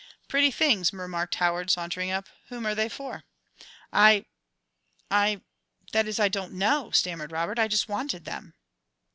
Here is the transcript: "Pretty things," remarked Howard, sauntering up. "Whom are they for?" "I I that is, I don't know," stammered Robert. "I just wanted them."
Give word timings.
"Pretty 0.27 0.49
things," 0.49 0.91
remarked 0.91 1.35
Howard, 1.35 1.69
sauntering 1.69 2.09
up. 2.09 2.27
"Whom 2.47 2.65
are 2.65 2.73
they 2.73 2.89
for?" 2.89 3.23
"I 3.93 4.25
I 5.11 5.41
that 5.91 6.07
is, 6.07 6.19
I 6.19 6.27
don't 6.27 6.53
know," 6.53 6.89
stammered 6.89 7.31
Robert. 7.31 7.59
"I 7.59 7.67
just 7.67 7.87
wanted 7.87 8.25
them." 8.25 8.55